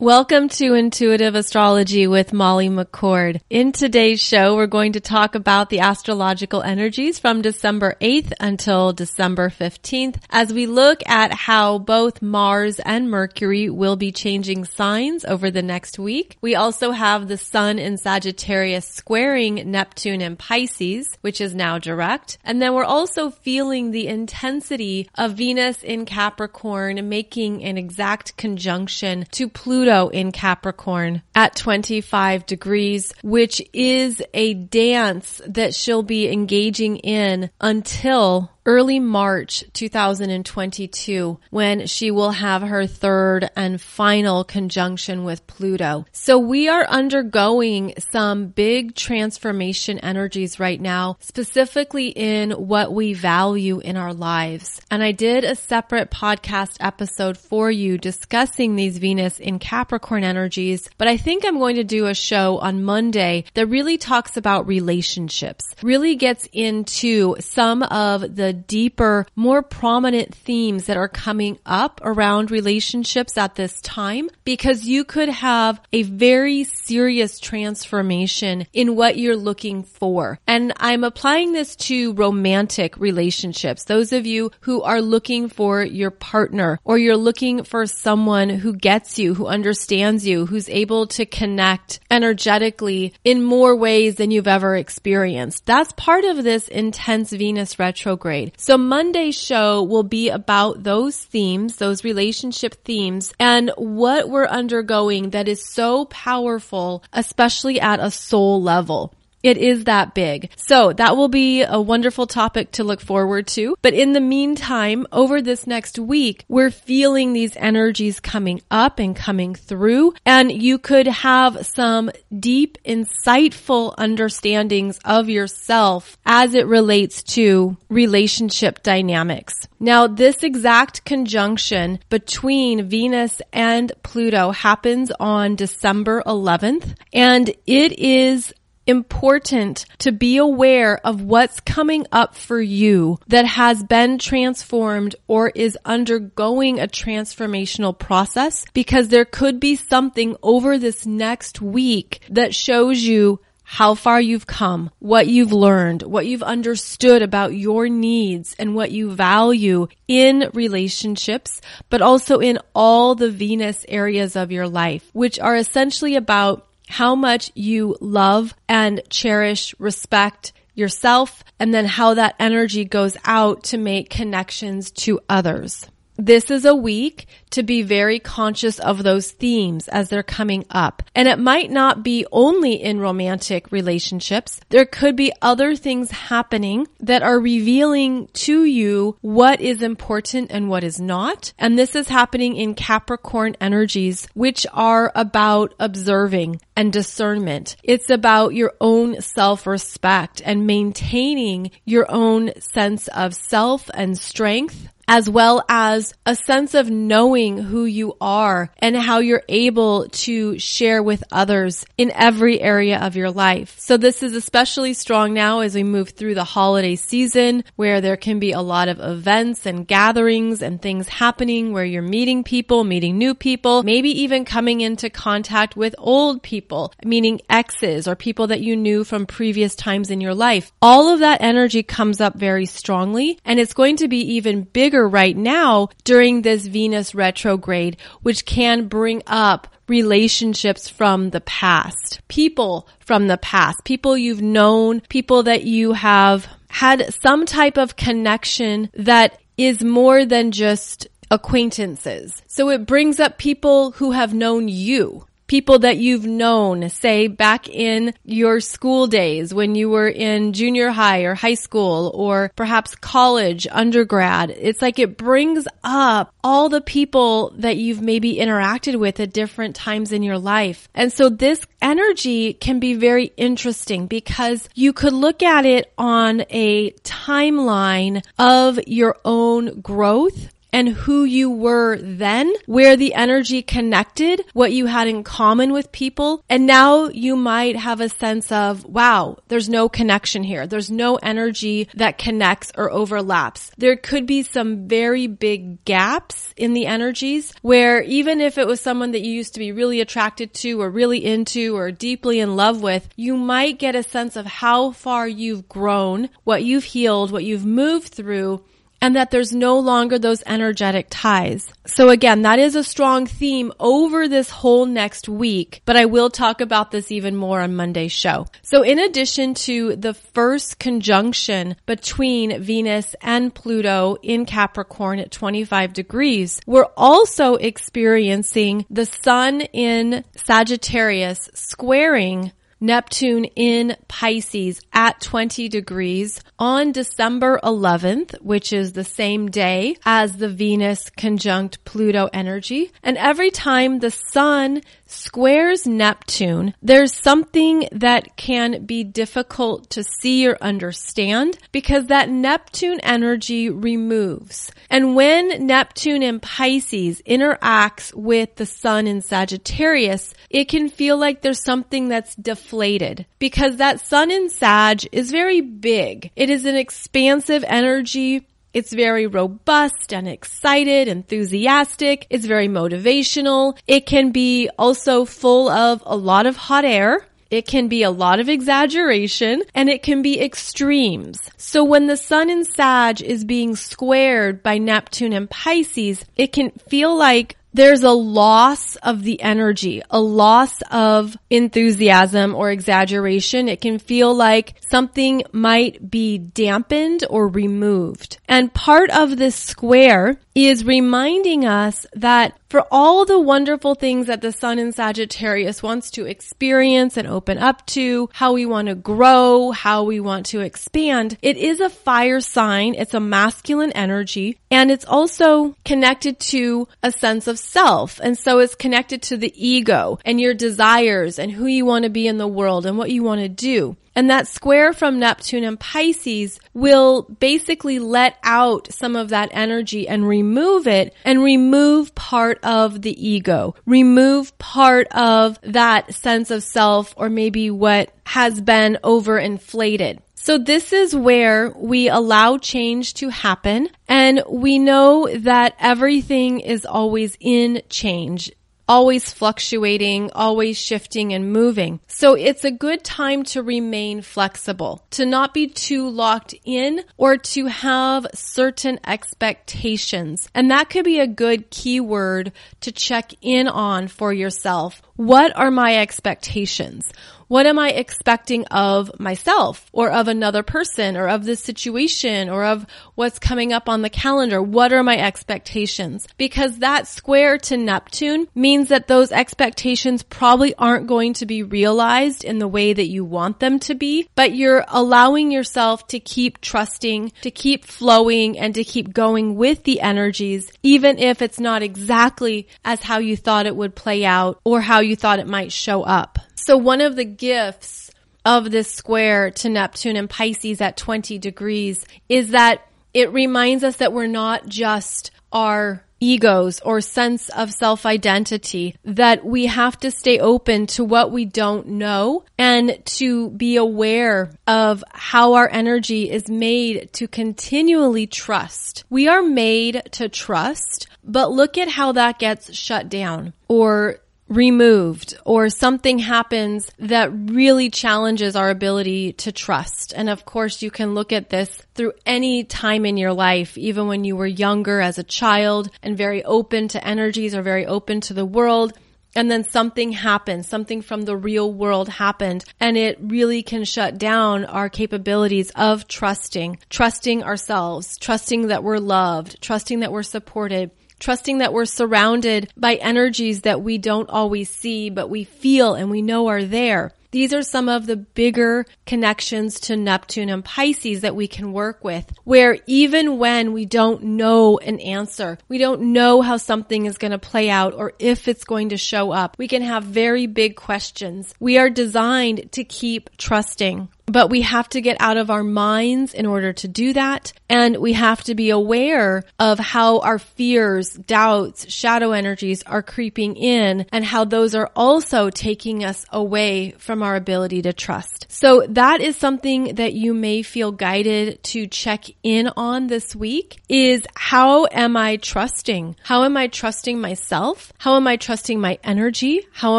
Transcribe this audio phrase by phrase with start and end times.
[0.00, 3.42] Welcome to Intuitive Astrology with Molly McCord.
[3.50, 8.94] In today's show, we're going to talk about the astrological energies from December 8th until
[8.94, 15.26] December 15th as we look at how both Mars and Mercury will be changing signs
[15.26, 16.38] over the next week.
[16.40, 22.38] We also have the Sun in Sagittarius squaring Neptune in Pisces, which is now direct.
[22.42, 29.26] And then we're also feeling the intensity of Venus in Capricorn making an exact conjunction
[29.32, 36.30] to Pluto Pluto in Capricorn at 25 degrees, which is a dance that she'll be
[36.30, 45.24] engaging in until early March 2022 when she will have her third and final conjunction
[45.24, 46.04] with Pluto.
[46.12, 53.80] So we are undergoing some big transformation energies right now, specifically in what we value
[53.80, 54.80] in our lives.
[54.90, 60.88] And I did a separate podcast episode for you discussing these Venus in Capricorn energies,
[60.98, 64.66] but I think I'm going to do a show on Monday that really talks about
[64.66, 72.00] relationships, really gets into some of the deeper, more prominent themes that are coming up
[72.02, 79.18] around relationships at this time because you could have a very serious transformation in what
[79.18, 80.38] you're looking for.
[80.46, 83.84] And I'm applying this to romantic relationships.
[83.84, 88.72] Those of you who are looking for your partner or you're looking for someone who
[88.72, 94.48] gets you, who understands you, who's able to connect energetically in more ways than you've
[94.48, 95.66] ever experienced.
[95.66, 101.76] That's part of this intense Venus retrograde So Monday's show will be about those themes,
[101.76, 108.62] those relationship themes and what we're undergoing that is so powerful, especially at a soul
[108.62, 109.14] level.
[109.42, 110.50] It is that big.
[110.56, 113.76] So that will be a wonderful topic to look forward to.
[113.82, 119.16] But in the meantime, over this next week, we're feeling these energies coming up and
[119.16, 120.14] coming through.
[120.26, 128.82] And you could have some deep, insightful understandings of yourself as it relates to relationship
[128.82, 129.54] dynamics.
[129.78, 138.52] Now, this exact conjunction between Venus and Pluto happens on December 11th, and it is
[138.86, 145.48] important to be aware of what's coming up for you that has been transformed or
[145.50, 152.54] is undergoing a transformational process because there could be something over this next week that
[152.54, 153.40] shows you
[153.72, 158.90] how far you've come, what you've learned, what you've understood about your needs and what
[158.90, 165.38] you value in relationships, but also in all the Venus areas of your life, which
[165.38, 172.34] are essentially about how much you love and cherish, respect yourself, and then how that
[172.38, 175.86] energy goes out to make connections to others.
[176.20, 181.02] This is a week to be very conscious of those themes as they're coming up.
[181.14, 184.60] And it might not be only in romantic relationships.
[184.68, 190.68] There could be other things happening that are revealing to you what is important and
[190.68, 191.54] what is not.
[191.58, 197.76] And this is happening in Capricorn energies, which are about observing and discernment.
[197.82, 205.28] It's about your own self-respect and maintaining your own sense of self and strength as
[205.28, 211.02] well as a sense of knowing who you are and how you're able to share
[211.02, 213.74] with others in every area of your life.
[213.76, 218.16] So this is especially strong now as we move through the holiday season where there
[218.16, 222.84] can be a lot of events and gatherings and things happening where you're meeting people,
[222.84, 226.69] meeting new people, maybe even coming into contact with old people,
[227.04, 230.72] meaning exes or people that you knew from previous times in your life.
[230.80, 235.08] All of that energy comes up very strongly and it's going to be even bigger
[235.08, 242.88] right now during this Venus retrograde, which can bring up relationships from the past, people
[243.00, 248.88] from the past, people you've known, people that you have had some type of connection
[248.94, 252.42] that is more than just acquaintances.
[252.46, 257.68] So it brings up people who have known you, people that you've known, say back
[257.68, 262.94] in your school days when you were in junior high or high school or perhaps
[262.94, 264.50] college, undergrad.
[264.50, 269.74] It's like it brings up all the people that you've maybe interacted with at different
[269.74, 270.88] times in your life.
[270.94, 276.44] And so this energy can be very interesting because you could look at it on
[276.50, 284.44] a timeline of your own growth and who you were then, where the energy connected,
[284.52, 286.44] what you had in common with people.
[286.48, 290.66] And now you might have a sense of, wow, there's no connection here.
[290.66, 293.70] There's no energy that connects or overlaps.
[293.78, 298.80] There could be some very big gaps in the energies where even if it was
[298.80, 302.56] someone that you used to be really attracted to or really into or deeply in
[302.56, 307.30] love with, you might get a sense of how far you've grown, what you've healed,
[307.30, 308.64] what you've moved through,
[309.00, 311.72] and that there's no longer those energetic ties.
[311.86, 316.30] So again, that is a strong theme over this whole next week, but I will
[316.30, 318.46] talk about this even more on Monday's show.
[318.62, 325.92] So in addition to the first conjunction between Venus and Pluto in Capricorn at 25
[325.92, 336.40] degrees, we're also experiencing the sun in Sagittarius squaring Neptune in Pisces at 20 degrees
[336.58, 342.90] on December 11th, which is the same day as the Venus conjunct Pluto energy.
[343.02, 344.80] And every time the sun
[345.10, 353.00] squares Neptune, there's something that can be difficult to see or understand because that Neptune
[353.00, 354.70] energy removes.
[354.88, 361.42] And when Neptune in Pisces interacts with the sun in Sagittarius, it can feel like
[361.42, 366.30] there's something that's deflated because that sun in Sag is very big.
[366.36, 372.26] It is an expansive energy it's very robust and excited, enthusiastic.
[372.30, 373.76] It's very motivational.
[373.86, 377.26] It can be also full of a lot of hot air.
[377.50, 381.40] It can be a lot of exaggeration and it can be extremes.
[381.56, 386.70] So when the sun in Sag is being squared by Neptune and Pisces, it can
[386.88, 393.68] feel like there's a loss of the energy, a loss of enthusiasm or exaggeration.
[393.68, 398.38] It can feel like something might be dampened or removed.
[398.48, 404.40] And part of this square is reminding us that for all the wonderful things that
[404.40, 408.94] the sun in Sagittarius wants to experience and open up to, how we want to
[408.94, 412.94] grow, how we want to expand, it is a fire sign.
[412.94, 418.20] It's a masculine energy and it's also connected to a sense of self.
[418.22, 422.10] And so it's connected to the ego and your desires and who you want to
[422.10, 423.96] be in the world and what you want to do.
[424.20, 430.06] And that square from Neptune and Pisces will basically let out some of that energy
[430.06, 436.62] and remove it and remove part of the ego, remove part of that sense of
[436.62, 440.18] self or maybe what has been overinflated.
[440.34, 446.84] So this is where we allow change to happen and we know that everything is
[446.84, 448.52] always in change
[448.90, 452.00] always fluctuating, always shifting and moving.
[452.08, 457.36] So it's a good time to remain flexible, to not be too locked in or
[457.36, 460.48] to have certain expectations.
[460.56, 462.50] And that could be a good keyword
[462.80, 465.00] to check in on for yourself.
[465.20, 467.12] What are my expectations?
[467.50, 472.62] What am I expecting of myself or of another person or of this situation or
[472.62, 472.86] of
[473.16, 474.62] what's coming up on the calendar?
[474.62, 476.28] What are my expectations?
[476.36, 482.44] Because that square to Neptune means that those expectations probably aren't going to be realized
[482.44, 486.60] in the way that you want them to be, but you're allowing yourself to keep
[486.60, 491.82] trusting, to keep flowing and to keep going with the energies, even if it's not
[491.82, 495.72] exactly as how you thought it would play out or how you thought it might
[495.72, 496.38] show up.
[496.54, 498.10] So one of the gifts
[498.44, 503.96] of this square to Neptune and Pisces at 20 degrees is that it reminds us
[503.96, 510.10] that we're not just our egos or sense of self identity, that we have to
[510.10, 516.30] stay open to what we don't know and to be aware of how our energy
[516.30, 519.04] is made to continually trust.
[519.08, 524.19] We are made to trust, but look at how that gets shut down or
[524.50, 530.12] removed or something happens that really challenges our ability to trust.
[530.14, 534.08] And of course, you can look at this through any time in your life, even
[534.08, 538.20] when you were younger as a child and very open to energies or very open
[538.22, 538.92] to the world.
[539.36, 544.18] And then something happened, something from the real world happened, and it really can shut
[544.18, 550.90] down our capabilities of trusting, trusting ourselves, trusting that we're loved, trusting that we're supported,
[551.20, 556.10] trusting that we're surrounded by energies that we don't always see, but we feel and
[556.10, 557.12] we know are there.
[557.32, 562.02] These are some of the bigger connections to Neptune and Pisces that we can work
[562.02, 567.18] with, where even when we don't know an answer, we don't know how something is
[567.18, 570.46] going to play out or if it's going to show up, we can have very
[570.48, 571.54] big questions.
[571.60, 574.08] We are designed to keep trusting.
[574.30, 577.52] But we have to get out of our minds in order to do that.
[577.68, 583.56] And we have to be aware of how our fears, doubts, shadow energies are creeping
[583.56, 588.46] in and how those are also taking us away from our ability to trust.
[588.48, 593.80] So that is something that you may feel guided to check in on this week
[593.88, 596.16] is how am I trusting?
[596.22, 597.92] How am I trusting myself?
[597.98, 599.66] How am I trusting my energy?
[599.72, 599.98] How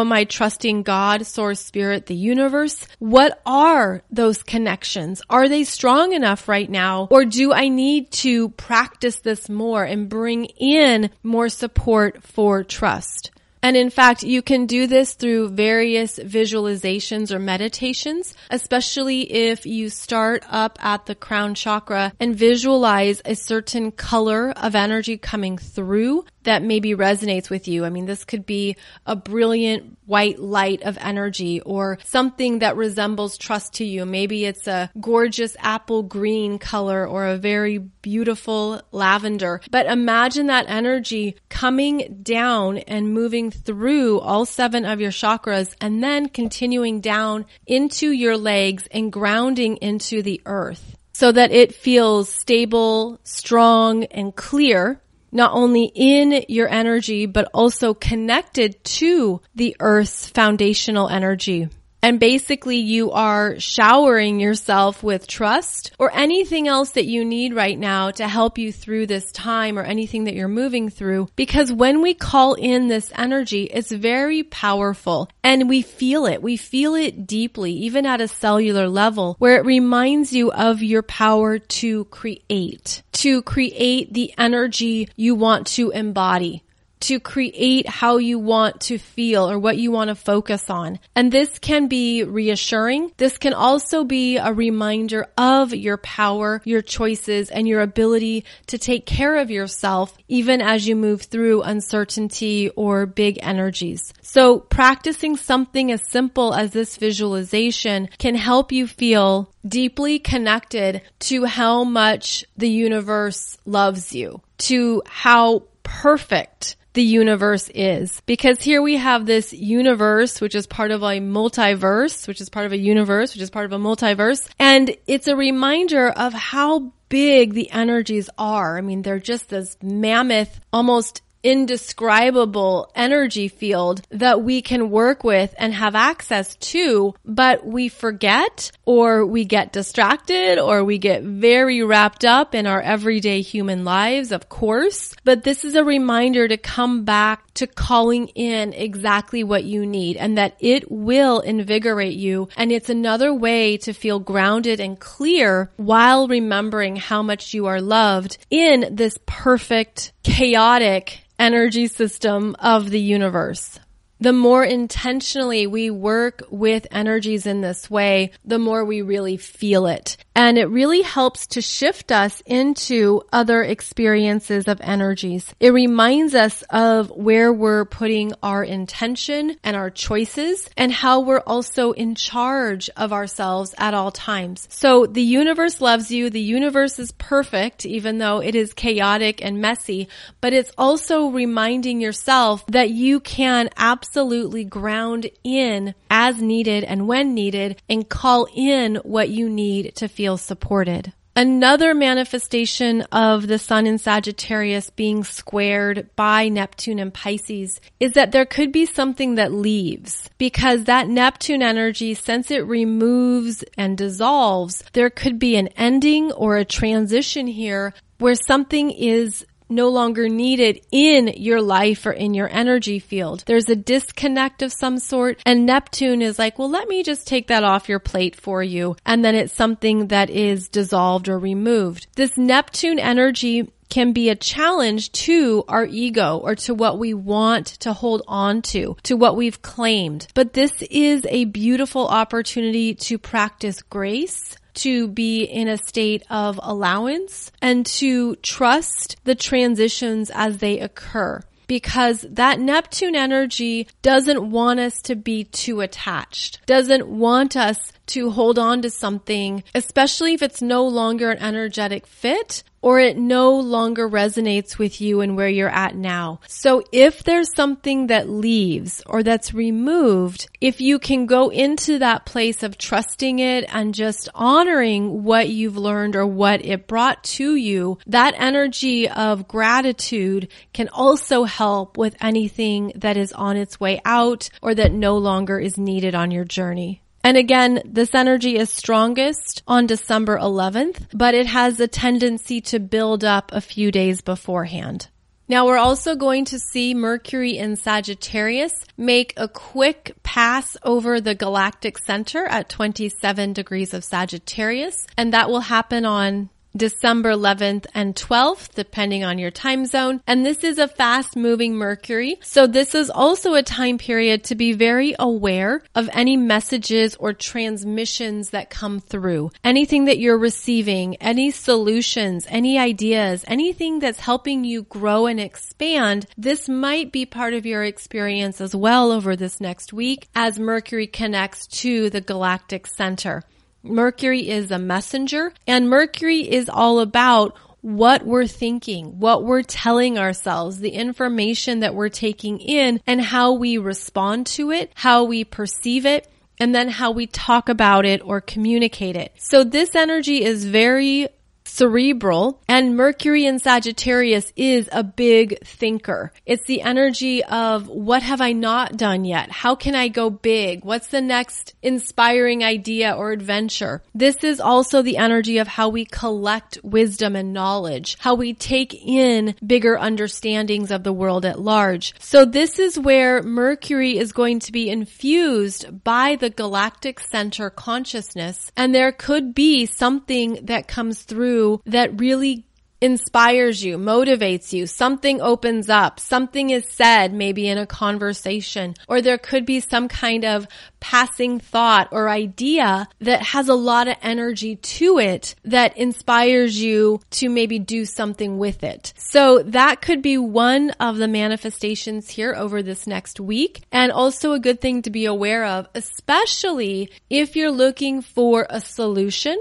[0.00, 2.86] am I trusting God, source, spirit, the universe?
[2.98, 5.20] What are those connections?
[5.28, 7.08] Are they strong enough right now?
[7.10, 13.32] Or do I need to practice this more and bring in more support for trust?
[13.64, 19.88] And in fact, you can do this through various visualizations or meditations, especially if you
[19.88, 26.24] start up at the crown chakra and visualize a certain color of energy coming through
[26.44, 27.84] that maybe resonates with you.
[27.84, 33.38] I mean, this could be a brilliant white light of energy or something that resembles
[33.38, 34.04] trust to you.
[34.04, 39.60] Maybe it's a gorgeous apple green color or a very beautiful lavender.
[39.70, 46.02] But imagine that energy coming down and moving through all seven of your chakras and
[46.02, 52.28] then continuing down into your legs and grounding into the earth so that it feels
[52.28, 55.00] stable, strong, and clear
[55.32, 61.68] not only in your energy, but also connected to the earth's foundational energy.
[62.02, 67.78] And basically you are showering yourself with trust or anything else that you need right
[67.78, 71.28] now to help you through this time or anything that you're moving through.
[71.36, 76.42] Because when we call in this energy, it's very powerful and we feel it.
[76.42, 81.02] We feel it deeply, even at a cellular level where it reminds you of your
[81.02, 86.64] power to create, to create the energy you want to embody
[87.02, 90.98] to create how you want to feel or what you want to focus on.
[91.14, 93.12] And this can be reassuring.
[93.16, 98.78] This can also be a reminder of your power, your choices, and your ability to
[98.78, 104.14] take care of yourself even as you move through uncertainty or big energies.
[104.22, 111.44] So practicing something as simple as this visualization can help you feel deeply connected to
[111.44, 118.20] how much the universe loves you, to how perfect the universe is.
[118.26, 122.66] Because here we have this universe, which is part of a multiverse, which is part
[122.66, 124.48] of a universe, which is part of a multiverse.
[124.58, 128.78] And it's a reminder of how big the energies are.
[128.78, 135.54] I mean, they're just this mammoth, almost indescribable energy field that we can work with
[135.58, 141.82] and have access to, but we forget or we get distracted or we get very
[141.82, 145.14] wrapped up in our everyday human lives, of course.
[145.24, 150.16] But this is a reminder to come back to calling in exactly what you need
[150.16, 152.48] and that it will invigorate you.
[152.56, 157.80] And it's another way to feel grounded and clear while remembering how much you are
[157.80, 163.78] loved in this perfect, chaotic, energy system of the universe
[164.22, 169.86] the more intentionally we work with energies in this way, the more we really feel
[169.86, 170.16] it.
[170.34, 175.54] And it really helps to shift us into other experiences of energies.
[175.60, 181.40] It reminds us of where we're putting our intention and our choices and how we're
[181.40, 184.66] also in charge of ourselves at all times.
[184.70, 186.30] So the universe loves you.
[186.30, 190.08] The universe is perfect, even though it is chaotic and messy,
[190.40, 197.34] but it's also reminding yourself that you can absolutely ground in as needed and when
[197.34, 201.12] needed and call in what you need to feel supported.
[201.34, 208.32] Another manifestation of the sun in Sagittarius being squared by Neptune and Pisces is that
[208.32, 214.84] there could be something that leaves because that Neptune energy, since it removes and dissolves,
[214.92, 220.80] there could be an ending or a transition here where something is no longer needed
[220.90, 223.44] in your life or in your energy field.
[223.46, 227.48] There's a disconnect of some sort and Neptune is like, well, let me just take
[227.48, 228.96] that off your plate for you.
[229.04, 232.06] And then it's something that is dissolved or removed.
[232.14, 237.66] This Neptune energy can be a challenge to our ego or to what we want
[237.66, 240.26] to hold on to, to what we've claimed.
[240.32, 246.58] But this is a beautiful opportunity to practice grace, to be in a state of
[246.62, 251.40] allowance and to trust the transitions as they occur.
[251.66, 258.30] Because that Neptune energy doesn't want us to be too attached, doesn't want us to
[258.30, 263.58] hold on to something, especially if it's no longer an energetic fit or it no
[263.58, 266.40] longer resonates with you and where you're at now.
[266.46, 272.26] So if there's something that leaves or that's removed, if you can go into that
[272.26, 277.54] place of trusting it and just honoring what you've learned or what it brought to
[277.54, 284.00] you, that energy of gratitude can also help with anything that is on its way
[284.04, 287.01] out or that no longer is needed on your journey.
[287.24, 292.80] And again, this energy is strongest on December 11th, but it has a tendency to
[292.80, 295.08] build up a few days beforehand.
[295.48, 301.34] Now we're also going to see Mercury in Sagittarius make a quick pass over the
[301.34, 308.14] galactic center at 27 degrees of Sagittarius, and that will happen on December 11th and
[308.14, 310.20] 12th, depending on your time zone.
[310.26, 312.36] And this is a fast moving Mercury.
[312.42, 317.32] So this is also a time period to be very aware of any messages or
[317.32, 319.50] transmissions that come through.
[319.64, 326.26] Anything that you're receiving, any solutions, any ideas, anything that's helping you grow and expand.
[326.36, 331.06] This might be part of your experience as well over this next week as Mercury
[331.06, 333.42] connects to the galactic center.
[333.82, 340.16] Mercury is a messenger and Mercury is all about what we're thinking, what we're telling
[340.16, 345.44] ourselves, the information that we're taking in and how we respond to it, how we
[345.44, 346.28] perceive it,
[346.60, 349.32] and then how we talk about it or communicate it.
[349.36, 351.28] So this energy is very
[351.72, 356.30] cerebral and Mercury in Sagittarius is a big thinker.
[356.44, 359.50] It's the energy of what have I not done yet?
[359.50, 360.84] How can I go big?
[360.84, 364.02] What's the next inspiring idea or adventure?
[364.14, 368.94] This is also the energy of how we collect wisdom and knowledge, how we take
[368.94, 372.14] in bigger understandings of the world at large.
[372.20, 378.70] So this is where Mercury is going to be infused by the galactic center consciousness
[378.76, 382.64] and there could be something that comes through that really
[383.02, 389.20] inspires you, motivates you, something opens up, something is said maybe in a conversation, or
[389.20, 390.68] there could be some kind of
[391.00, 397.20] passing thought or idea that has a lot of energy to it that inspires you
[397.28, 399.12] to maybe do something with it.
[399.16, 404.52] So that could be one of the manifestations here over this next week and also
[404.52, 409.60] a good thing to be aware of, especially if you're looking for a solution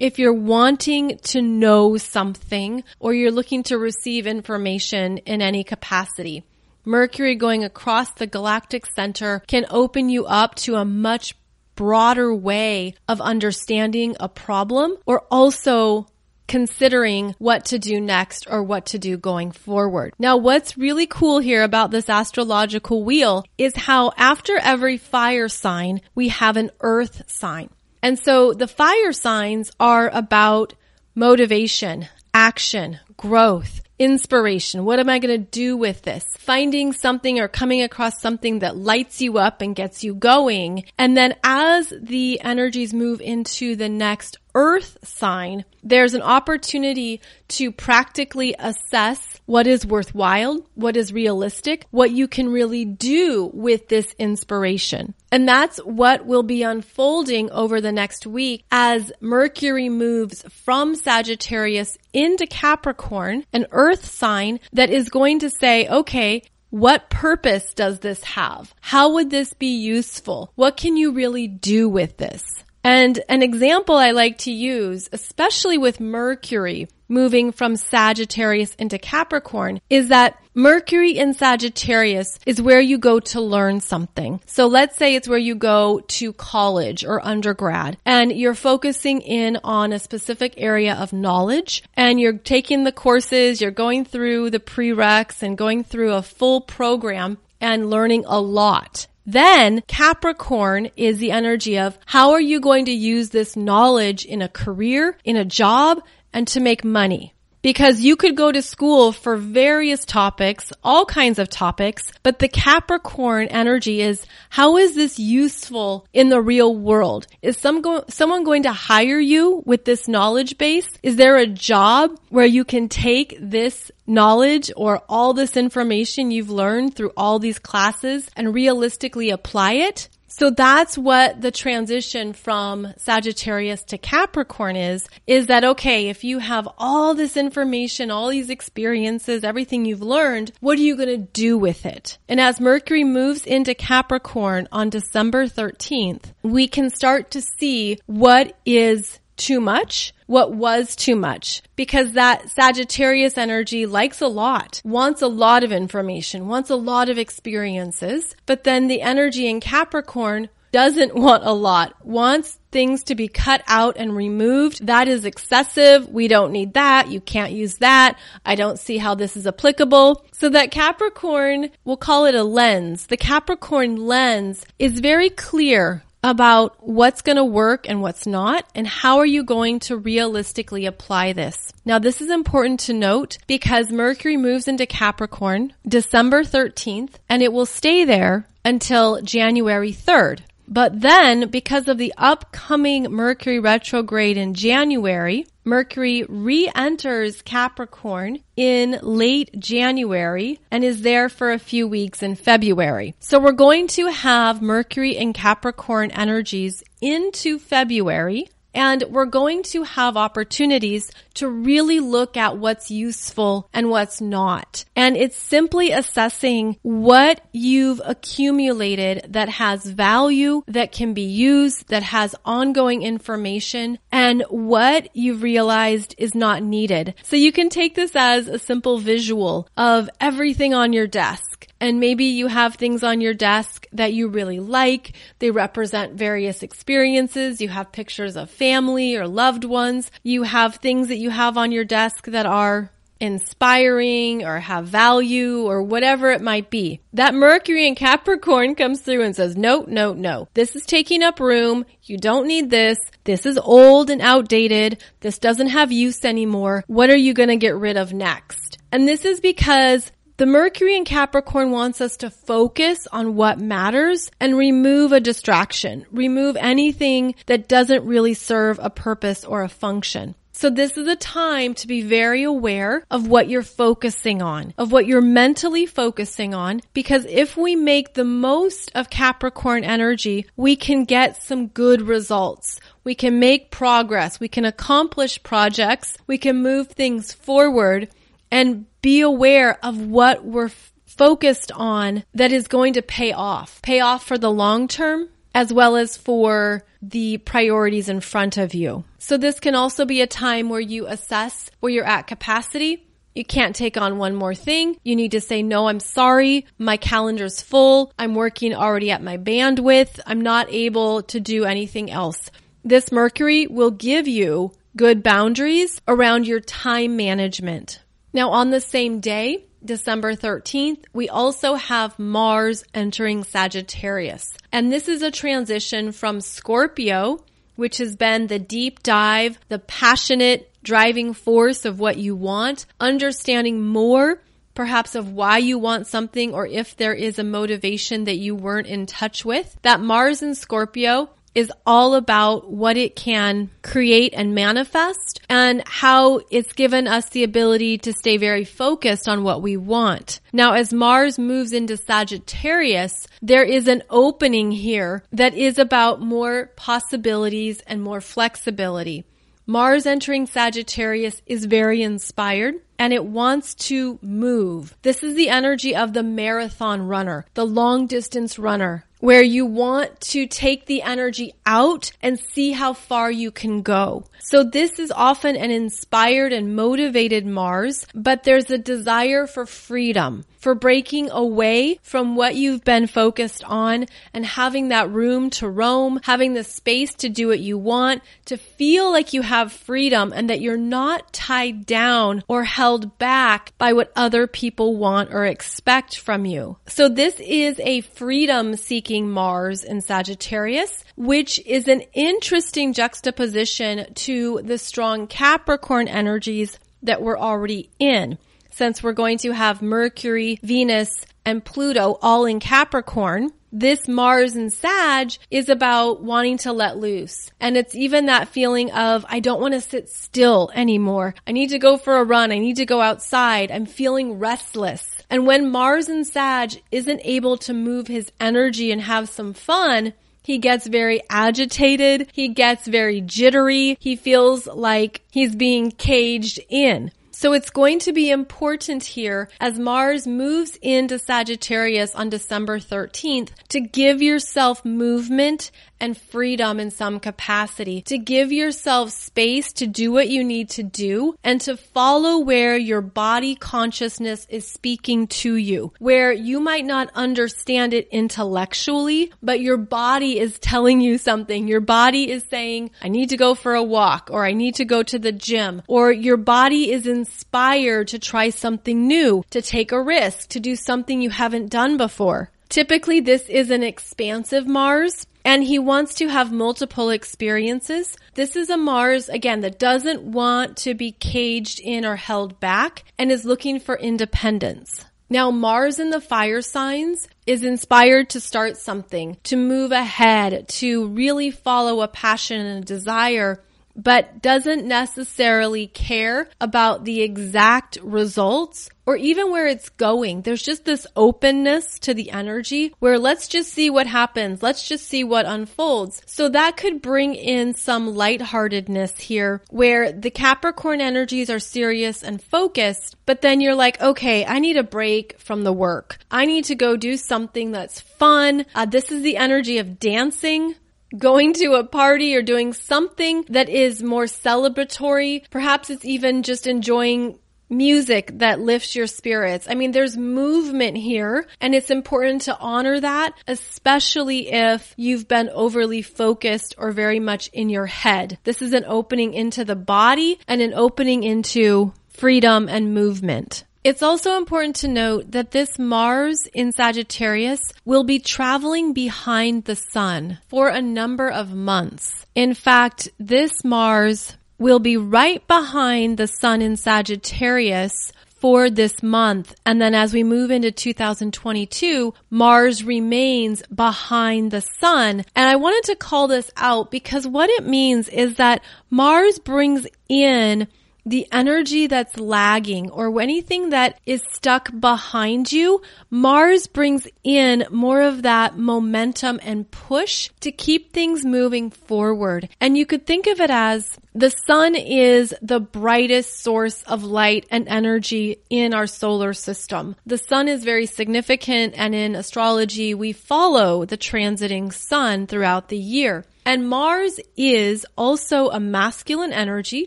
[0.00, 6.42] if you're wanting to know something or you're looking to receive information in any capacity.
[6.86, 11.36] Mercury going across the galactic center can open you up to a much
[11.76, 16.06] broader way of understanding a problem or also
[16.48, 20.12] considering what to do next or what to do going forward.
[20.18, 26.00] Now, what's really cool here about this astrological wheel is how after every fire sign,
[26.14, 27.70] we have an earth sign.
[28.02, 30.74] And so the fire signs are about
[31.14, 34.86] motivation, action, growth, inspiration.
[34.86, 36.24] What am I going to do with this?
[36.38, 40.84] Finding something or coming across something that lights you up and gets you going.
[40.96, 47.70] And then as the energies move into the next earth sign, there's an opportunity to
[47.70, 54.14] practically assess what is worthwhile, what is realistic, what you can really do with this
[54.18, 55.12] inspiration.
[55.32, 61.96] And that's what will be unfolding over the next week as Mercury moves from Sagittarius
[62.12, 68.22] into Capricorn, an earth sign that is going to say, okay, what purpose does this
[68.24, 68.74] have?
[68.80, 70.52] How would this be useful?
[70.54, 72.44] What can you really do with this?
[72.82, 79.80] And an example I like to use, especially with Mercury moving from Sagittarius into Capricorn,
[79.90, 84.40] is that Mercury in Sagittarius is where you go to learn something.
[84.46, 89.58] So let's say it's where you go to college or undergrad and you're focusing in
[89.62, 94.58] on a specific area of knowledge and you're taking the courses, you're going through the
[94.58, 99.06] prereqs and going through a full program and learning a lot.
[99.26, 104.42] Then Capricorn is the energy of how are you going to use this knowledge in
[104.42, 107.34] a career, in a job, and to make money?
[107.62, 112.48] Because you could go to school for various topics, all kinds of topics, but the
[112.48, 117.26] Capricorn energy is how is this useful in the real world?
[117.42, 120.88] Is some go- someone going to hire you with this knowledge base?
[121.02, 126.50] Is there a job where you can take this knowledge or all this information you've
[126.50, 130.08] learned through all these classes and realistically apply it?
[130.32, 136.38] So that's what the transition from Sagittarius to Capricorn is, is that okay, if you
[136.38, 141.16] have all this information, all these experiences, everything you've learned, what are you going to
[141.18, 142.16] do with it?
[142.28, 148.56] And as Mercury moves into Capricorn on December 13th, we can start to see what
[148.64, 155.22] is too much, what was too much, because that Sagittarius energy likes a lot, wants
[155.22, 160.50] a lot of information, wants a lot of experiences, but then the energy in Capricorn
[160.72, 164.86] doesn't want a lot, wants things to be cut out and removed.
[164.86, 166.08] That is excessive.
[166.08, 167.10] We don't need that.
[167.10, 168.18] You can't use that.
[168.46, 170.24] I don't see how this is applicable.
[170.32, 173.06] So that Capricorn, we'll call it a lens.
[173.06, 178.86] The Capricorn lens is very clear about what's going to work and what's not, and
[178.86, 181.72] how are you going to realistically apply this.
[181.84, 187.52] Now, this is important to note because Mercury moves into Capricorn December 13th, and it
[187.52, 190.40] will stay there until January 3rd.
[190.68, 199.56] But then, because of the upcoming Mercury retrograde in January, Mercury re-enters Capricorn in late
[199.56, 203.14] January and is there for a few weeks in February.
[203.20, 209.82] So we're going to have Mercury and Capricorn energies into February and we're going to
[209.82, 214.84] have opportunities to really look at what's useful and what's not.
[214.96, 222.02] And it's simply assessing what you've accumulated that has value, that can be used, that
[222.02, 227.14] has ongoing information, and what you've realized is not needed.
[227.22, 231.98] So you can take this as a simple visual of everything on your desk and
[231.98, 235.12] maybe you have things on your desk that you really like.
[235.38, 237.60] They represent various experiences.
[237.60, 240.10] You have pictures of family or loved ones.
[240.22, 245.62] You have things that you have on your desk that are inspiring or have value
[245.62, 247.00] or whatever it might be.
[247.14, 250.48] That Mercury in Capricorn comes through and says, no, no, no.
[250.52, 251.86] This is taking up room.
[252.02, 252.98] You don't need this.
[253.24, 255.02] This is old and outdated.
[255.20, 256.84] This doesn't have use anymore.
[256.86, 258.78] What are you going to get rid of next?
[258.92, 264.30] And this is because the Mercury in Capricorn wants us to focus on what matters
[264.40, 270.34] and remove a distraction, remove anything that doesn't really serve a purpose or a function.
[270.52, 274.90] So this is a time to be very aware of what you're focusing on, of
[274.90, 280.74] what you're mentally focusing on, because if we make the most of Capricorn energy, we
[280.74, 282.80] can get some good results.
[283.04, 284.40] We can make progress.
[284.40, 286.16] We can accomplish projects.
[286.26, 288.08] We can move things forward
[288.50, 293.80] and be aware of what we're f- focused on that is going to pay off,
[293.82, 298.74] pay off for the long term as well as for the priorities in front of
[298.74, 299.04] you.
[299.18, 303.06] So this can also be a time where you assess where you're at capacity.
[303.34, 304.98] You can't take on one more thing.
[305.04, 306.66] You need to say, no, I'm sorry.
[306.78, 308.12] My calendar's full.
[308.18, 310.20] I'm working already at my bandwidth.
[310.26, 312.50] I'm not able to do anything else.
[312.84, 318.00] This Mercury will give you good boundaries around your time management.
[318.32, 324.56] Now, on the same day, December 13th, we also have Mars entering Sagittarius.
[324.72, 327.44] And this is a transition from Scorpio,
[327.76, 333.84] which has been the deep dive, the passionate driving force of what you want, understanding
[333.84, 334.40] more
[334.74, 338.86] perhaps of why you want something or if there is a motivation that you weren't
[338.86, 339.76] in touch with.
[339.82, 346.40] That Mars in Scorpio is all about what it can create and manifest and how
[346.50, 350.40] it's given us the ability to stay very focused on what we want.
[350.52, 356.70] Now, as Mars moves into Sagittarius, there is an opening here that is about more
[356.76, 359.24] possibilities and more flexibility.
[359.66, 364.96] Mars entering Sagittarius is very inspired and it wants to move.
[365.02, 370.20] This is the energy of the marathon runner, the long distance runner where you want
[370.20, 374.24] to take the energy out and see how far you can go.
[374.40, 380.44] So this is often an inspired and motivated Mars, but there's a desire for freedom,
[380.58, 386.20] for breaking away from what you've been focused on and having that room to roam,
[386.24, 390.48] having the space to do what you want, to feel like you have freedom and
[390.48, 396.18] that you're not tied down or held back by what other people want or expect
[396.18, 396.78] from you.
[396.86, 404.60] So this is a freedom seeking Mars in Sagittarius, which is an interesting juxtaposition to
[404.62, 408.38] the strong Capricorn energies that we're already in.
[408.70, 411.10] Since we're going to have Mercury, Venus,
[411.44, 417.50] and Pluto all in Capricorn, this Mars and Sag is about wanting to let loose.
[417.60, 421.34] And it's even that feeling of, I don't want to sit still anymore.
[421.46, 422.52] I need to go for a run.
[422.52, 423.70] I need to go outside.
[423.70, 425.19] I'm feeling restless.
[425.30, 430.12] And when Mars and Sag isn't able to move his energy and have some fun,
[430.42, 432.28] he gets very agitated.
[432.32, 433.96] He gets very jittery.
[434.00, 437.12] He feels like he's being caged in.
[437.30, 443.48] So it's going to be important here as Mars moves into Sagittarius on December 13th
[443.68, 450.12] to give yourself movement and freedom in some capacity, to give yourself space to do
[450.12, 455.54] what you need to do and to follow where your body consciousness is speaking to
[455.54, 461.68] you, where you might not understand it intellectually, but your body is telling you something.
[461.68, 464.84] Your body is saying, I need to go for a walk or I need to
[464.84, 469.92] go to the gym or your body is inspired to try something new, to take
[469.92, 472.50] a risk, to do something you haven't done before.
[472.68, 478.16] Typically, this is an expansive Mars, and he wants to have multiple experiences.
[478.34, 483.04] This is a Mars, again, that doesn't want to be caged in or held back
[483.18, 485.04] and is looking for independence.
[485.32, 491.06] Now, Mars in the fire signs is inspired to start something, to move ahead, to
[491.06, 493.62] really follow a passion and a desire
[494.02, 500.42] but doesn't necessarily care about the exact results or even where it's going.
[500.42, 504.62] There's just this openness to the energy where let's just see what happens.
[504.62, 506.22] Let's just see what unfolds.
[506.26, 512.40] So that could bring in some lightheartedness here where the Capricorn energies are serious and
[512.40, 516.18] focused, but then you're like, okay, I need a break from the work.
[516.30, 518.64] I need to go do something that's fun.
[518.74, 520.76] Uh, this is the energy of dancing
[521.16, 525.48] going to a party or doing something that is more celebratory.
[525.50, 527.38] Perhaps it's even just enjoying
[527.70, 529.68] music that lifts your spirits.
[529.70, 535.48] I mean, there's movement here and it's important to honor that, especially if you've been
[535.50, 538.38] overly focused or very much in your head.
[538.44, 543.64] This is an opening into the body and an opening into freedom and movement.
[543.82, 549.76] It's also important to note that this Mars in Sagittarius will be traveling behind the
[549.76, 552.26] sun for a number of months.
[552.34, 559.54] In fact, this Mars will be right behind the sun in Sagittarius for this month.
[559.64, 565.24] And then as we move into 2022, Mars remains behind the sun.
[565.34, 569.86] And I wanted to call this out because what it means is that Mars brings
[570.08, 570.68] in
[571.04, 578.02] the energy that's lagging or anything that is stuck behind you, Mars brings in more
[578.02, 582.48] of that momentum and push to keep things moving forward.
[582.60, 587.46] And you could think of it as the sun is the brightest source of light
[587.50, 589.94] and energy in our solar system.
[590.04, 595.78] The sun is very significant and in astrology we follow the transiting sun throughout the
[595.78, 596.24] year.
[596.50, 599.86] And Mars is also a masculine energy,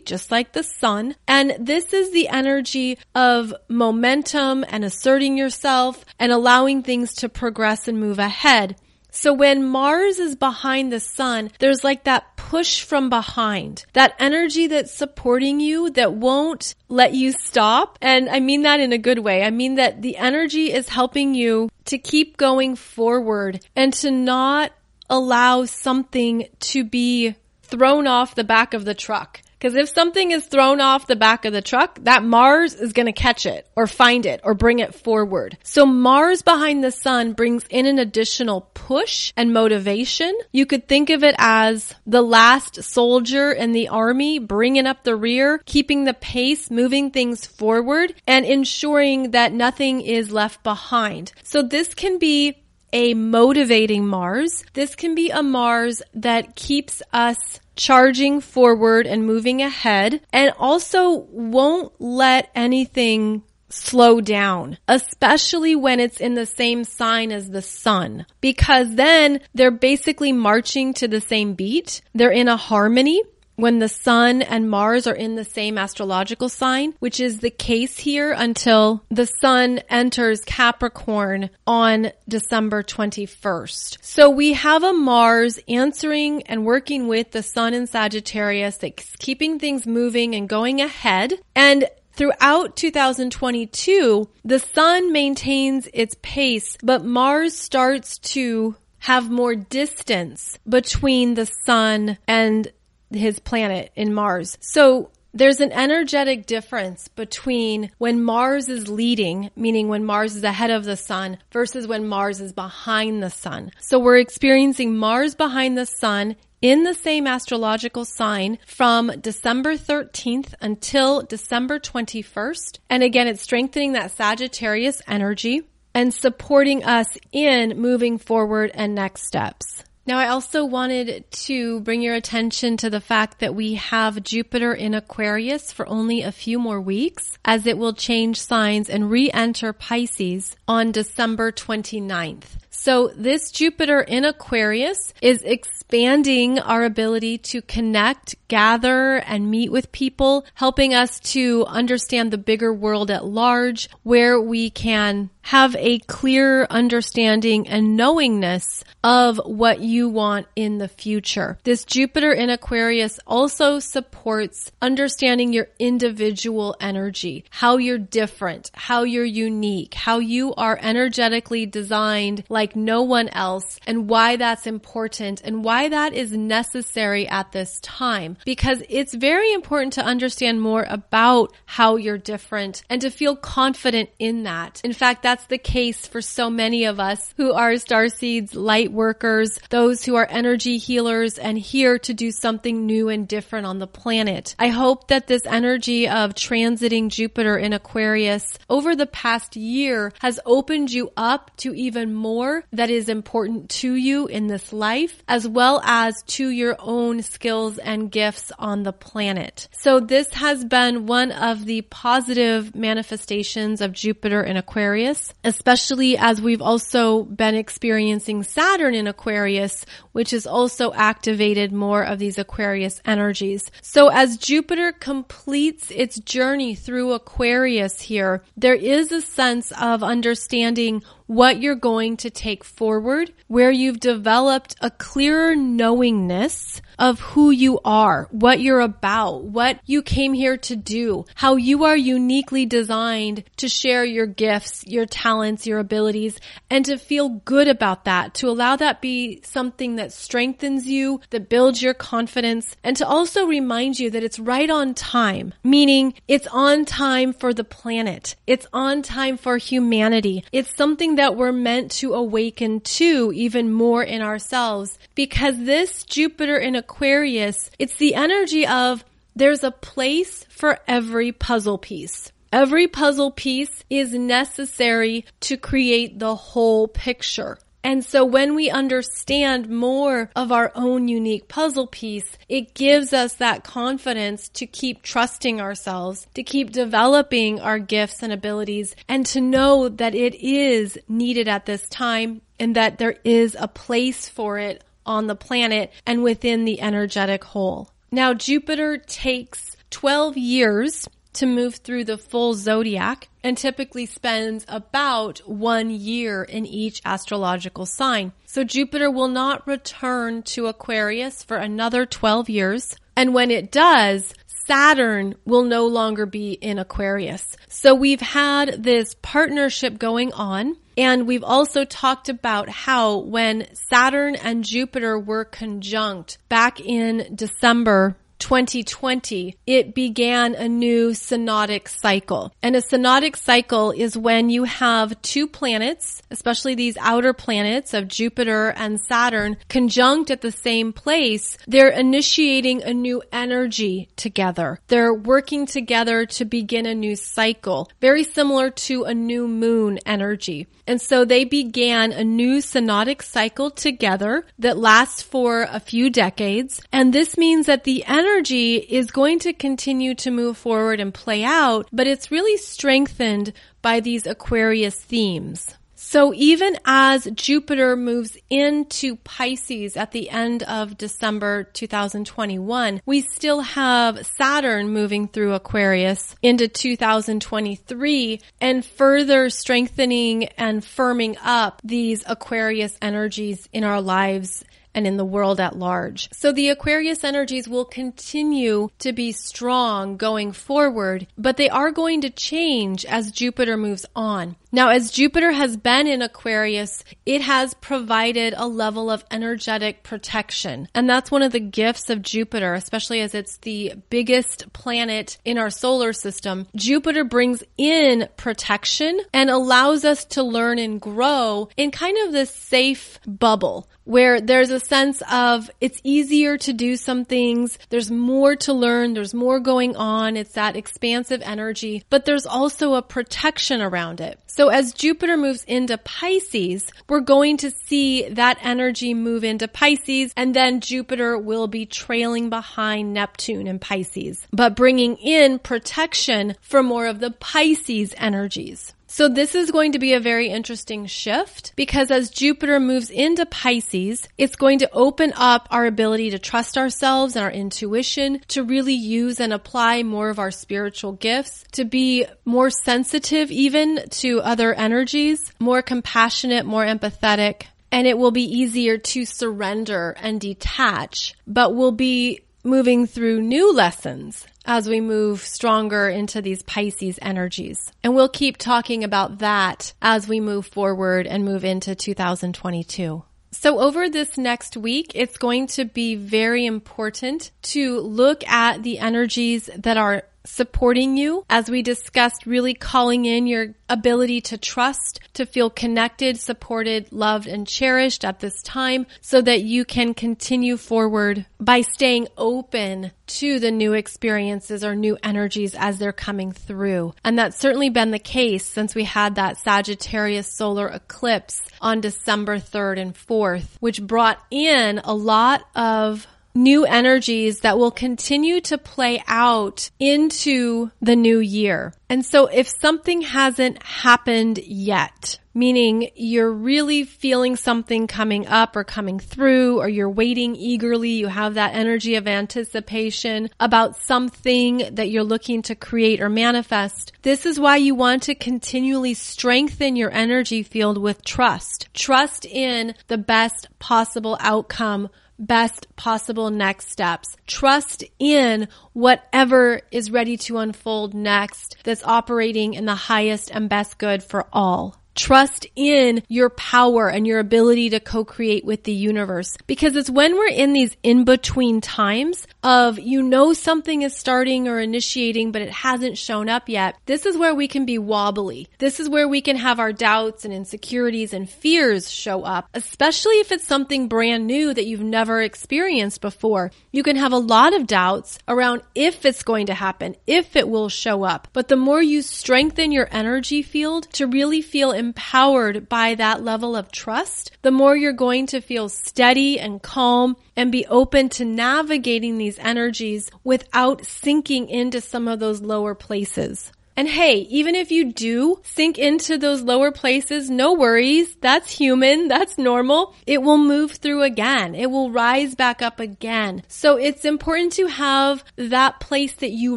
[0.00, 1.14] just like the sun.
[1.28, 7.86] And this is the energy of momentum and asserting yourself and allowing things to progress
[7.86, 8.76] and move ahead.
[9.10, 14.66] So when Mars is behind the sun, there's like that push from behind, that energy
[14.66, 17.98] that's supporting you that won't let you stop.
[18.00, 19.42] And I mean that in a good way.
[19.42, 24.72] I mean that the energy is helping you to keep going forward and to not
[25.08, 29.40] allow something to be thrown off the back of the truck.
[29.64, 33.06] Because if something is thrown off the back of the truck, that Mars is going
[33.06, 35.56] to catch it or find it or bring it forward.
[35.62, 40.38] So Mars behind the sun brings in an additional push and motivation.
[40.52, 45.16] You could think of it as the last soldier in the army bringing up the
[45.16, 51.32] rear, keeping the pace, moving things forward and ensuring that nothing is left behind.
[51.42, 52.63] So this can be
[52.94, 54.64] a motivating Mars.
[54.72, 61.10] This can be a Mars that keeps us charging forward and moving ahead and also
[61.32, 68.24] won't let anything slow down, especially when it's in the same sign as the sun,
[68.40, 72.00] because then they're basically marching to the same beat.
[72.14, 73.20] They're in a harmony
[73.56, 77.98] when the sun and Mars are in the same astrological sign, which is the case
[77.98, 83.98] here until the sun enters Capricorn on December 21st.
[84.00, 89.58] So we have a Mars answering and working with the sun in Sagittarius that's keeping
[89.58, 91.34] things moving and going ahead.
[91.54, 91.86] And
[92.16, 101.34] Throughout 2022, the sun maintains its pace, but Mars starts to have more distance between
[101.34, 102.70] the sun and
[103.16, 104.56] his planet in Mars.
[104.60, 110.70] So there's an energetic difference between when Mars is leading, meaning when Mars is ahead
[110.70, 113.72] of the sun, versus when Mars is behind the sun.
[113.80, 120.54] So we're experiencing Mars behind the sun in the same astrological sign from December 13th
[120.60, 122.78] until December 21st.
[122.88, 125.62] And again, it's strengthening that Sagittarius energy
[125.94, 129.84] and supporting us in moving forward and next steps.
[130.06, 134.74] Now, I also wanted to bring your attention to the fact that we have Jupiter
[134.74, 139.72] in Aquarius for only a few more weeks as it will change signs and re-enter
[139.72, 142.63] Pisces on December 29th.
[142.76, 149.92] So this Jupiter in Aquarius is expanding our ability to connect, gather, and meet with
[149.92, 155.98] people, helping us to understand the bigger world at large, where we can have a
[156.00, 161.58] clear understanding and knowingness of what you want in the future.
[161.64, 169.24] This Jupiter in Aquarius also supports understanding your individual energy, how you're different, how you're
[169.24, 175.64] unique, how you are energetically designed like no one else, and why that's important and
[175.64, 178.36] why that is necessary at this time.
[178.44, 184.10] Because it's very important to understand more about how you're different and to feel confident
[184.18, 184.80] in that.
[184.84, 189.58] In fact, that's the case for so many of us who are starseeds, light workers,
[189.70, 193.86] those who are energy healers and here to do something new and different on the
[193.86, 194.54] planet.
[194.58, 200.40] I hope that this energy of transiting Jupiter in Aquarius over the past year has
[200.46, 205.46] opened you up to even more that is important to you in this life, as
[205.46, 209.68] well as to your own skills and gifts on the planet.
[209.72, 216.40] So this has been one of the positive manifestations of Jupiter in Aquarius especially as
[216.40, 223.02] we've also been experiencing Saturn in Aquarius, which has also activated more of these Aquarius
[223.04, 223.68] energies.
[223.82, 231.02] So as Jupiter completes its journey through Aquarius here, there is a sense of understanding
[231.26, 237.80] what you're going to take forward, where you've developed a clearer knowingness of who you
[237.84, 243.44] are, what you're about, what you came here to do, how you are uniquely designed
[243.56, 246.38] to share your gifts, your talents, your abilities,
[246.70, 251.48] and to feel good about that, to allow that be something that strengthens you, that
[251.48, 256.46] builds your confidence, and to also remind you that it's right on time, meaning it's
[256.48, 258.36] on time for the planet.
[258.46, 260.44] It's on time for humanity.
[260.52, 266.56] It's something that we're meant to awaken to even more in ourselves because this Jupiter
[266.56, 269.02] in Aquarius, it's the energy of
[269.34, 272.30] there's a place for every puzzle piece.
[272.52, 277.58] Every puzzle piece is necessary to create the whole picture.
[277.82, 283.32] And so when we understand more of our own unique puzzle piece, it gives us
[283.34, 289.40] that confidence to keep trusting ourselves, to keep developing our gifts and abilities, and to
[289.40, 294.58] know that it is needed at this time and that there is a place for
[294.58, 297.90] it on the planet and within the energetic whole.
[298.10, 305.38] Now, Jupiter takes 12 years to move through the full zodiac and typically spends about
[305.40, 308.32] one year in each astrological sign.
[308.46, 312.96] So Jupiter will not return to Aquarius for another 12 years.
[313.16, 314.32] And when it does,
[314.66, 317.56] Saturn will no longer be in Aquarius.
[317.68, 320.76] So we've had this partnership going on.
[320.96, 328.16] And we've also talked about how when Saturn and Jupiter were conjunct back in December
[328.44, 332.52] 2020, it began a new synodic cycle.
[332.62, 338.06] And a synodic cycle is when you have two planets, especially these outer planets of
[338.06, 341.56] Jupiter and Saturn, conjunct at the same place.
[341.66, 344.78] They're initiating a new energy together.
[344.88, 350.66] They're working together to begin a new cycle, very similar to a new moon energy.
[350.86, 356.82] And so they began a new synodic cycle together that lasts for a few decades.
[356.92, 361.44] And this means that the energy is going to continue to move forward and play
[361.44, 365.74] out, but it's really strengthened by these Aquarius themes.
[365.94, 373.60] So even as Jupiter moves into Pisces at the end of December 2021, we still
[373.60, 382.98] have Saturn moving through Aquarius into 2023 and further strengthening and firming up these Aquarius
[383.00, 386.28] energies in our lives and in the world at large.
[386.32, 392.20] So the Aquarius energies will continue to be strong going forward, but they are going
[392.22, 394.56] to change as Jupiter moves on.
[394.74, 400.88] Now, as Jupiter has been in Aquarius, it has provided a level of energetic protection.
[400.96, 405.58] And that's one of the gifts of Jupiter, especially as it's the biggest planet in
[405.58, 406.66] our solar system.
[406.74, 412.50] Jupiter brings in protection and allows us to learn and grow in kind of this
[412.50, 417.78] safe bubble where there's a sense of it's easier to do some things.
[417.88, 419.14] There's more to learn.
[419.14, 420.36] There's more going on.
[420.36, 424.38] It's that expansive energy, but there's also a protection around it.
[424.46, 430.32] So as Jupiter moves into Pisces, we're going to see that energy move into Pisces
[430.36, 436.82] and then Jupiter will be trailing behind Neptune in Pisces, but bringing in protection for
[436.82, 438.93] more of the Pisces energies.
[439.14, 443.46] So this is going to be a very interesting shift because as Jupiter moves into
[443.46, 448.64] Pisces, it's going to open up our ability to trust ourselves and our intuition, to
[448.64, 454.40] really use and apply more of our spiritual gifts, to be more sensitive even to
[454.40, 461.34] other energies, more compassionate, more empathetic, and it will be easier to surrender and detach,
[461.46, 467.92] but we'll be moving through new lessons as we move stronger into these Pisces energies.
[468.02, 473.24] And we'll keep talking about that as we move forward and move into 2022.
[473.50, 478.98] So over this next week, it's going to be very important to look at the
[478.98, 485.20] energies that are supporting you as we discussed really calling in your ability to trust,
[485.34, 490.76] to feel connected, supported, loved, and cherished at this time so that you can continue
[490.76, 497.14] forward by staying open to the new experiences or new energies as they're coming through.
[497.24, 502.58] And that's certainly been the case since we had that Sagittarius solar eclipse on December
[502.58, 508.78] 3rd and 4th, which brought in a lot of new energies that will continue to
[508.78, 511.92] play out into the new year.
[512.08, 518.84] And so if something hasn't happened yet, meaning you're really feeling something coming up or
[518.84, 525.10] coming through, or you're waiting eagerly, you have that energy of anticipation about something that
[525.10, 527.12] you're looking to create or manifest.
[527.22, 531.88] This is why you want to continually strengthen your energy field with trust.
[531.94, 537.36] Trust in the best possible outcome best possible next steps.
[537.46, 543.98] Trust in whatever is ready to unfold next that's operating in the highest and best
[543.98, 544.96] good for all.
[545.14, 549.56] Trust in your power and your ability to co-create with the universe.
[549.66, 554.80] Because it's when we're in these in-between times of you know something is starting or
[554.80, 556.96] initiating, but it hasn't shown up yet.
[557.06, 558.68] This is where we can be wobbly.
[558.78, 563.34] This is where we can have our doubts and insecurities and fears show up, especially
[563.34, 566.70] if it's something brand new that you've never experienced before.
[566.90, 570.68] You can have a lot of doubts around if it's going to happen, if it
[570.68, 571.48] will show up.
[571.52, 576.74] But the more you strengthen your energy field to really feel empowered by that level
[576.74, 581.44] of trust, the more you're going to feel steady and calm and be open to
[581.44, 586.72] navigating these energies without sinking into some of those lower places.
[586.96, 591.34] And hey, even if you do sink into those lower places, no worries.
[591.40, 592.28] That's human.
[592.28, 593.14] That's normal.
[593.26, 594.76] It will move through again.
[594.76, 596.62] It will rise back up again.
[596.68, 599.76] So it's important to have that place that you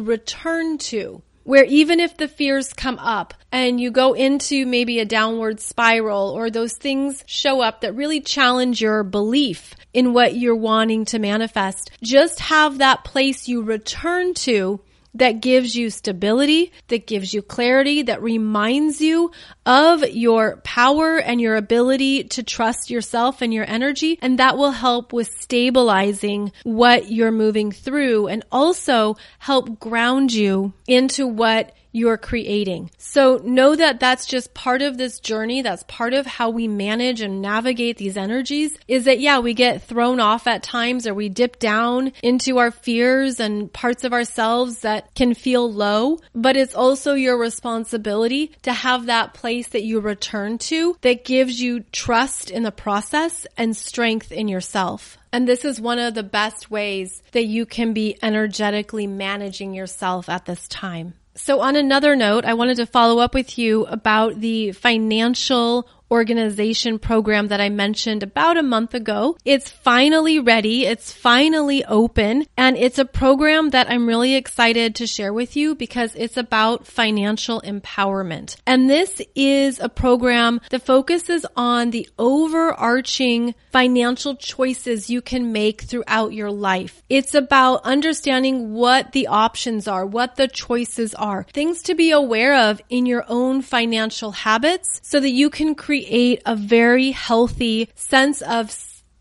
[0.00, 5.06] return to where even if the fears come up and you go into maybe a
[5.06, 10.54] downward spiral or those things show up that really challenge your belief in what you're
[10.54, 14.78] wanting to manifest, just have that place you return to
[15.18, 19.30] that gives you stability, that gives you clarity, that reminds you
[19.66, 24.18] of your power and your ability to trust yourself and your energy.
[24.22, 30.72] And that will help with stabilizing what you're moving through and also help ground you
[30.86, 32.90] into what you're creating.
[32.96, 35.62] So know that that's just part of this journey.
[35.62, 39.82] That's part of how we manage and navigate these energies is that, yeah, we get
[39.82, 44.80] thrown off at times or we dip down into our fears and parts of ourselves
[44.80, 50.00] that can feel low, but it's also your responsibility to have that place that you
[50.00, 55.18] return to that gives you trust in the process and strength in yourself.
[55.32, 60.28] And this is one of the best ways that you can be energetically managing yourself
[60.28, 61.14] at this time.
[61.38, 66.98] So on another note, I wanted to follow up with you about the financial organization
[66.98, 69.36] program that I mentioned about a month ago.
[69.44, 70.86] It's finally ready.
[70.86, 75.74] It's finally open and it's a program that I'm really excited to share with you
[75.74, 78.56] because it's about financial empowerment.
[78.66, 85.82] And this is a program that focuses on the overarching financial choices you can make
[85.82, 87.02] throughout your life.
[87.08, 92.70] It's about understanding what the options are, what the choices are, things to be aware
[92.70, 97.88] of in your own financial habits so that you can create create a very healthy
[97.94, 98.74] sense of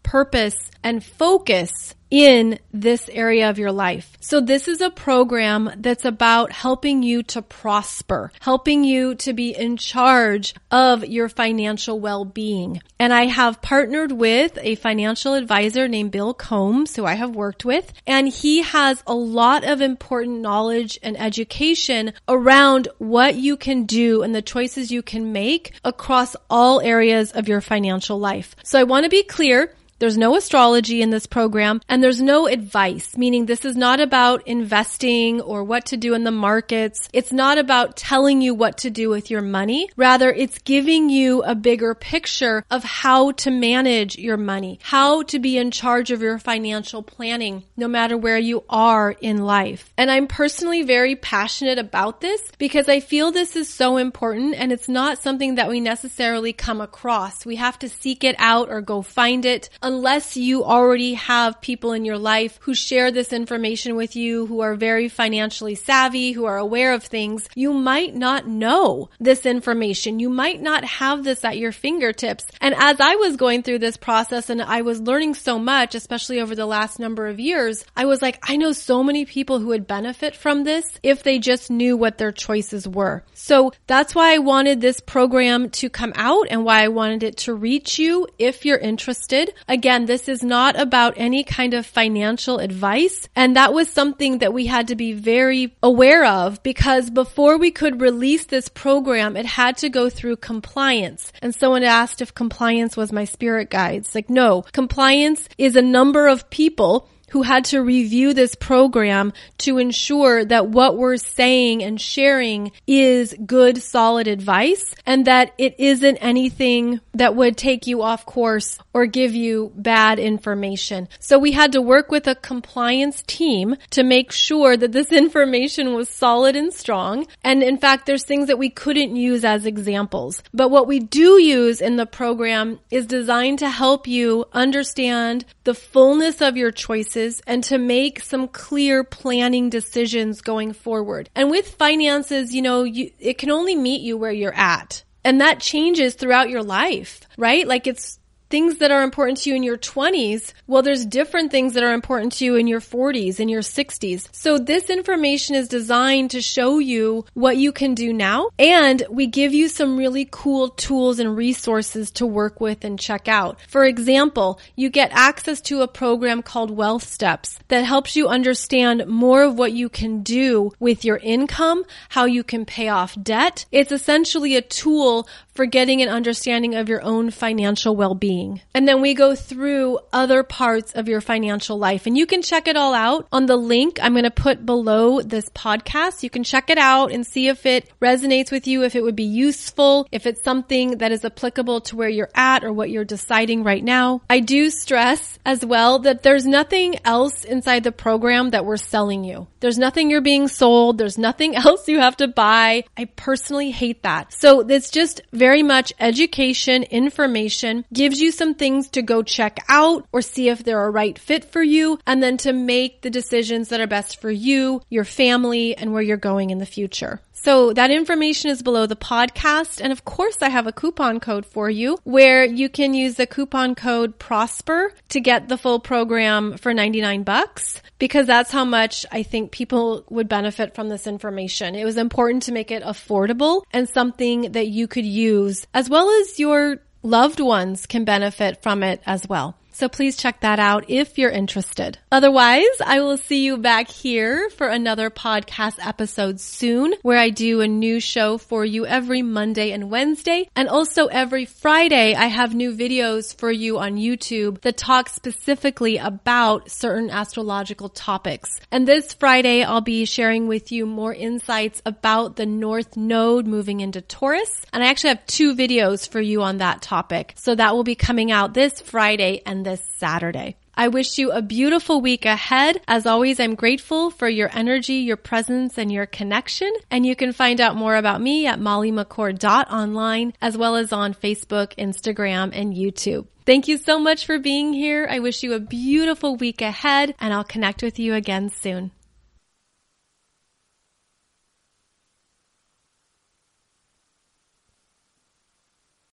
[0.03, 4.17] purpose and focus in this area of your life.
[4.19, 9.55] So this is a program that's about helping you to prosper, helping you to be
[9.55, 12.81] in charge of your financial well-being.
[12.99, 17.65] And I have partnered with a financial advisor named Bill Combs, who I have worked
[17.65, 23.85] with, and he has a lot of important knowledge and education around what you can
[23.85, 28.55] do and the choices you can make across all areas of your financial life.
[28.63, 32.45] So I want to be clear There's no astrology in this program and there's no
[32.45, 37.09] advice, meaning this is not about investing or what to do in the markets.
[37.13, 39.89] It's not about telling you what to do with your money.
[39.95, 45.39] Rather, it's giving you a bigger picture of how to manage your money, how to
[45.39, 49.91] be in charge of your financial planning, no matter where you are in life.
[49.97, 54.71] And I'm personally very passionate about this because I feel this is so important and
[54.71, 57.47] it's not something that we necessarily come across.
[57.47, 61.93] We have to seek it out or go find it unless you already have people
[61.93, 66.43] in your life who share this information with you, who are very financially savvy, who
[66.43, 67.47] are aware of things.
[67.55, 70.19] You might not know this information.
[70.19, 72.45] You might not have this at your fingertips.
[72.59, 76.41] And as I was going through this process and I was learning so much, especially
[76.41, 79.67] over the last number of years, I was like, I know so many people who
[79.67, 83.23] would benefit from this if they just knew what their choices were.
[83.33, 87.37] So that's why I wanted this program to come out and why I wanted it
[87.37, 89.53] to reach you if you're interested.
[89.81, 93.27] This is not about any kind of financial advice.
[93.35, 97.71] And that was something that we had to be very aware of because before we
[97.71, 101.31] could release this program, it had to go through compliance.
[101.41, 104.13] And someone asked if compliance was my spirit guides.
[104.13, 109.77] Like, no, compliance is a number of people who had to review this program to
[109.77, 116.17] ensure that what we're saying and sharing is good, solid advice and that it isn't
[116.17, 121.07] anything that would take you off course or give you bad information.
[121.19, 125.93] So we had to work with a compliance team to make sure that this information
[125.93, 127.27] was solid and strong.
[127.43, 130.41] And in fact, there's things that we couldn't use as examples.
[130.51, 135.75] But what we do use in the program is designed to help you understand the
[135.75, 141.29] fullness of your choices and to make some clear planning decisions going forward.
[141.35, 145.03] And with finances, you know, you, it can only meet you where you're at.
[145.23, 147.67] And that changes throughout your life, right?
[147.67, 148.17] Like it's
[148.49, 151.93] things that are important to you in your 20s, well, there's different things that are
[151.93, 154.27] important to you in your 40s, in your 60s.
[154.31, 158.49] So this information is designed to show you what you can do now.
[158.57, 163.27] And we give you some really cool tools and resources to work with and check
[163.27, 163.59] out.
[163.67, 169.07] For example, you get access to a program called Wealth Steps that helps you understand
[169.07, 173.65] more of what you can do with your income, how you can pay off debt.
[173.71, 175.27] It's essentially a tool
[175.57, 178.61] for getting an understanding of your own financial well-being.
[178.75, 182.67] And then we go through other parts of your financial life and you can check
[182.67, 186.21] it all out on the link I'm going to put below this podcast.
[186.21, 189.15] You can check it out and see if it resonates with you, if it would
[189.15, 193.03] be useful, if it's something that is applicable to where you're at or what you're
[193.03, 194.21] deciding right now.
[194.29, 199.23] I do stress as well that there's nothing else inside the program that we're selling
[199.23, 199.47] you.
[199.59, 200.99] There's nothing you're being sold.
[200.99, 202.83] There's nothing else you have to buy.
[202.95, 204.33] I personally hate that.
[204.33, 209.57] So it's just very very much education, information, gives you some things to go check
[209.69, 213.09] out or see if they're a right fit for you, and then to make the
[213.09, 217.21] decisions that are best for you, your family, and where you're going in the future.
[217.47, 219.79] So that information is below the podcast.
[219.79, 223.27] And of course, I have a coupon code for you where you can use the
[223.27, 229.05] coupon code PROSPER to get the full program for 99 bucks because that's how much
[229.11, 231.75] I think people would benefit from this information.
[231.75, 235.36] It was important to make it affordable and something that you could use
[235.73, 239.55] as well as your loved ones can benefit from it as well.
[239.77, 241.99] So please check that out if you're interested.
[242.11, 247.61] Otherwise, I will see you back here for another podcast episode soon where I do
[247.61, 250.49] a new show for you every Monday and Wednesday.
[250.55, 255.97] And also every Friday, I have new videos for you on YouTube that talk specifically
[255.97, 258.59] about certain astrological topics.
[258.71, 263.81] And this Friday, I'll be sharing with you more insights about the North Node moving
[263.81, 264.65] into Taurus.
[264.73, 267.33] And I actually have two videos for you on that topic.
[267.35, 270.55] So that will be coming out this Friday and this Saturday.
[270.75, 272.79] I wish you a beautiful week ahead.
[272.87, 276.71] As always, I'm grateful for your energy, your presence, and your connection.
[276.89, 281.75] And you can find out more about me at mollymccord.online as well as on Facebook,
[281.75, 283.27] Instagram, and YouTube.
[283.45, 285.05] Thank you so much for being here.
[285.09, 288.91] I wish you a beautiful week ahead and I'll connect with you again soon.